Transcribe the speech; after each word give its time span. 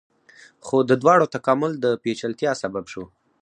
خو 0.65 0.77
د 0.89 0.91
دواړو 1.01 1.31
تکامل 1.35 1.71
د 1.79 1.85
پیچلتیا 2.03 2.51
سبب 2.63 2.85
شو. 2.91 3.03